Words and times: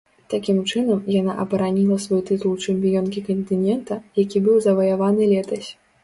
Такім 0.33 0.59
чынам 0.69 1.01
яна 1.15 1.33
абараніла 1.43 1.97
свой 2.05 2.23
тытул 2.29 2.55
чэмпіёнкі 2.65 3.23
кантынента, 3.27 3.97
які 4.21 4.37
быў 4.47 4.57
заваяваны 4.67 5.29
летась. 5.35 5.69